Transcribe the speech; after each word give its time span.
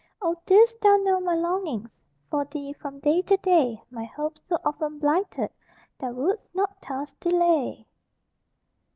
Oh, 0.19 0.35
didst 0.47 0.81
thou 0.81 0.97
know 0.97 1.19
my 1.19 1.35
longings 1.35 1.87
For 2.31 2.43
thee, 2.45 2.73
from 2.73 3.01
day 3.01 3.21
to 3.21 3.37
day, 3.37 3.83
My 3.91 4.05
hopes, 4.05 4.41
so 4.49 4.57
often 4.65 4.97
blighted, 4.97 5.51
Thou 5.99 6.11
wouldst 6.13 6.55
not 6.55 6.81
thus 6.81 7.13
delay! 7.19 7.85